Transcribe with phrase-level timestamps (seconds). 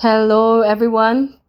[0.00, 1.40] Hello, everyone.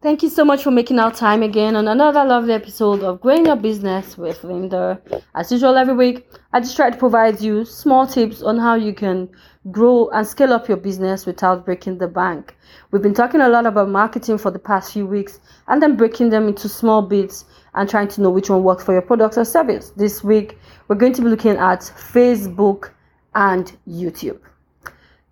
[0.00, 3.46] Thank you so much for making our time again on another lovely episode of Growing
[3.46, 5.02] Your Business with Linda.
[5.34, 8.94] As usual, every week, I just try to provide you small tips on how you
[8.94, 9.28] can
[9.72, 12.56] grow and scale up your business without breaking the bank.
[12.92, 16.30] We've been talking a lot about marketing for the past few weeks and then breaking
[16.30, 17.44] them into small bits
[17.74, 19.90] and trying to know which one works for your product or service.
[19.96, 22.90] This week, we're going to be looking at Facebook
[23.34, 24.38] and YouTube.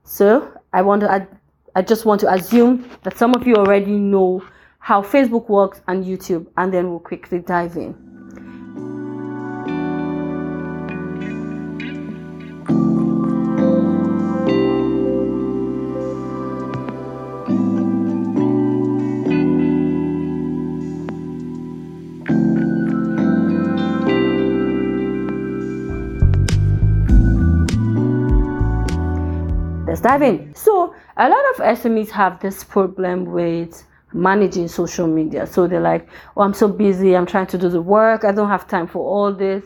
[0.02, 1.28] So, I want to
[1.74, 4.44] I just want to assume that some of you already know
[4.78, 8.11] how Facebook works and YouTube, and then we'll quickly dive in.
[29.92, 30.54] Let's dive in.
[30.54, 35.46] So, a lot of SMEs have this problem with managing social media.
[35.46, 37.14] So they're like, oh, I'm so busy.
[37.14, 38.24] I'm trying to do the work.
[38.24, 39.62] I don't have time for all this.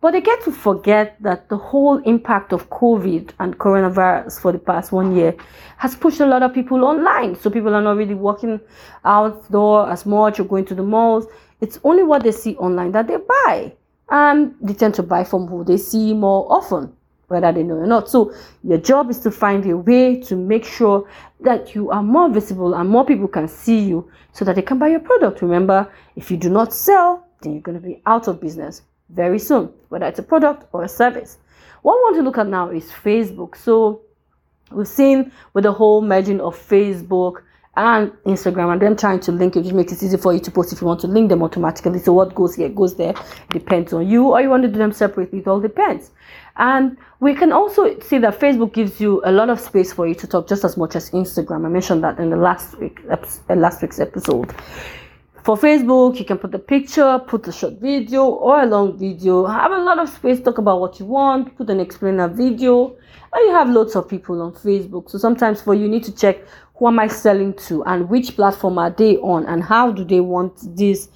[0.00, 4.60] But they get to forget that the whole impact of COVID and coronavirus for the
[4.60, 5.34] past one year
[5.78, 7.34] has pushed a lot of people online.
[7.34, 8.60] So people are not really walking
[9.04, 11.26] outdoor as much or going to the malls.
[11.60, 13.72] It's only what they see online that they buy.
[14.08, 16.94] And they tend to buy from who they see more often
[17.28, 18.08] whether they know or not.
[18.08, 18.32] So
[18.64, 21.08] your job is to find a way to make sure
[21.40, 24.78] that you are more visible and more people can see you so that they can
[24.78, 25.42] buy your product.
[25.42, 29.38] Remember, if you do not sell, then you're going to be out of business very
[29.38, 31.38] soon, whether it's a product or a service.
[31.82, 33.56] What we want to look at now is Facebook.
[33.56, 34.02] So
[34.70, 37.42] we've seen with the whole merging of Facebook
[37.78, 40.50] and Instagram and them trying to link it, which makes it easy for you to
[40.50, 42.00] post if you want to link them automatically.
[42.00, 43.14] So what goes here goes there.
[43.50, 45.38] Depends on you, or you want to do them separately.
[45.38, 46.10] It all depends.
[46.56, 50.14] And we can also see that Facebook gives you a lot of space for you
[50.16, 51.66] to talk just as much as Instagram.
[51.66, 54.52] I mentioned that in the last week uh, last week's episode.
[55.44, 59.46] For Facebook, you can put a picture, put a short video or a long video,
[59.46, 62.96] have a lot of space, talk about what you want, put an explainer video,
[63.32, 65.08] and you have lots of people on Facebook.
[65.08, 66.38] So sometimes for you, you need to check
[66.78, 70.20] who am I selling to and which platform are they on and how do they
[70.20, 71.08] want this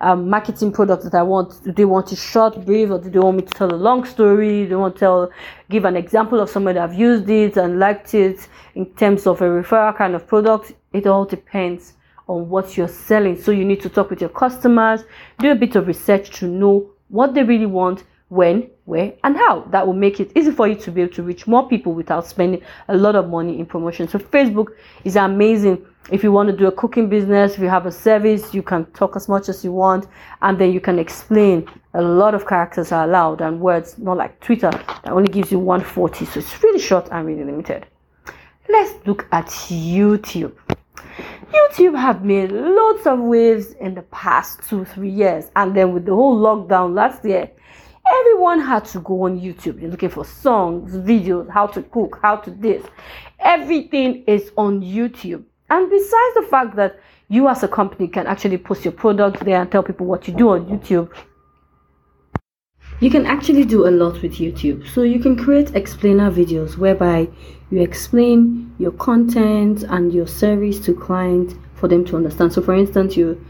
[0.00, 1.64] um, marketing product that I want?
[1.64, 4.04] Do they want a short, brief, or do they want me to tell a long
[4.04, 4.64] story?
[4.64, 5.30] Do they want to tell,
[5.70, 9.40] give an example of somebody that have used it and liked it in terms of
[9.40, 10.74] a referral kind of product?
[10.92, 11.94] It all depends
[12.28, 13.40] on what you're selling.
[13.40, 15.04] So you need to talk with your customers,
[15.38, 19.60] do a bit of research to know what they really want when, where, and how.
[19.70, 22.26] That will make it easy for you to be able to reach more people without
[22.26, 24.08] spending a lot of money in promotion.
[24.08, 24.68] So, Facebook
[25.04, 25.84] is amazing.
[26.10, 28.86] If you want to do a cooking business, if you have a service, you can
[28.92, 30.06] talk as much as you want,
[30.42, 31.68] and then you can explain.
[31.94, 35.58] A lot of characters are allowed and words, not like Twitter that only gives you
[35.58, 36.24] 140.
[36.26, 37.86] So, it's really short and really limited.
[38.68, 40.52] Let's look at YouTube.
[41.52, 46.04] YouTube have made lots of waves in the past two, three years, and then with
[46.04, 47.50] the whole lockdown last year,
[48.10, 49.80] Everyone had to go on YouTube.
[49.80, 52.84] You're looking for songs, videos, how to cook, how to this.
[53.40, 55.44] Everything is on YouTube.
[55.70, 59.60] And besides the fact that you as a company can actually post your product there
[59.60, 61.12] and tell people what you do on YouTube,
[63.00, 64.88] you can actually do a lot with YouTube.
[64.88, 67.28] So you can create explainer videos whereby
[67.70, 72.52] you explain your content and your service to clients for them to understand.
[72.52, 73.44] So for instance, you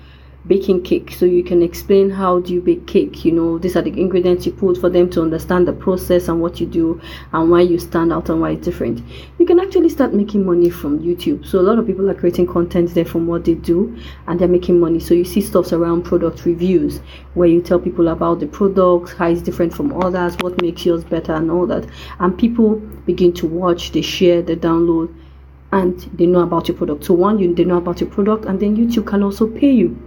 [0.46, 3.58] baking cake so you can explain how do you bake cake you know.
[3.58, 6.66] These are the ingredients you put for them to understand the process and what you
[6.66, 7.00] do
[7.32, 9.02] and why you stand out and why it's different.
[9.38, 11.46] You can actually start making money from youtube.
[11.46, 13.96] So a lot of people are creating content there from what they do
[14.28, 15.00] and they're making money.
[15.00, 17.00] So you see stuff around product reviews
[17.34, 21.02] where you tell people about the products how it's different from others what makes yours
[21.02, 21.88] better and all that.
[22.20, 25.12] And people begin to watch they share they download
[25.72, 27.04] and they know about your product.
[27.04, 30.00] So one you they know about your product and then youtube can also pay you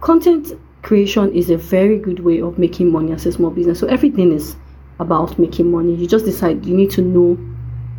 [0.00, 3.78] content creation is a very good way of making money as a small business.
[3.78, 4.56] So everything is
[5.00, 5.94] about making money.
[5.94, 7.34] You just decide you need to know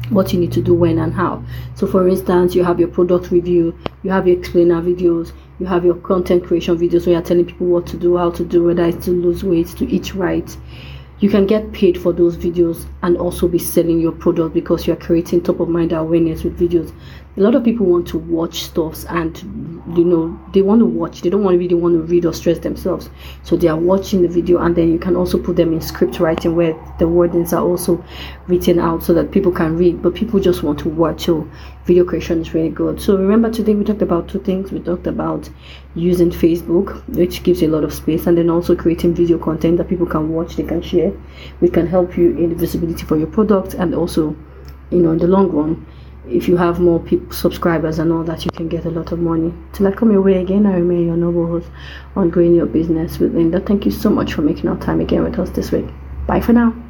[0.09, 1.43] what you need to do when and how.
[1.75, 5.85] So for instance, you have your product review, you have your explainer videos, you have
[5.85, 8.85] your content creation videos where you're telling people what to do, how to do, whether
[8.85, 10.57] it's to lose weight, to eat right
[11.19, 14.95] you can get paid for those videos and also be selling your product because you're
[14.95, 16.93] creating top of mind awareness with videos
[17.37, 19.37] a lot of people want to watch stuffs and
[19.95, 22.59] you know they want to watch they don't want really want to read or stress
[22.59, 23.09] themselves.
[23.43, 26.19] So they are watching the video and then you can also put them in script
[26.19, 28.03] writing where the wordings are also
[28.47, 31.25] written out so that people can read but people just want to watch.
[31.25, 31.49] So
[31.85, 33.01] video creation is really good.
[33.01, 34.71] So remember today we talked about two things.
[34.71, 35.49] We talked about
[35.95, 39.77] using facebook which gives you a lot of space and then also creating video content
[39.77, 41.11] that people can watch they can share
[41.61, 44.35] we can help you in the visibility for your product and also
[44.91, 45.85] you know in the long run
[46.27, 49.19] if you have more people subscribers and all that you can get a lot of
[49.19, 49.53] money.
[49.73, 51.67] Till i come your way again i remain your noble host
[52.15, 53.59] on growing your business with linda.
[53.59, 55.87] Thank you so much for making our time again with us this week.
[56.27, 56.88] Bye for now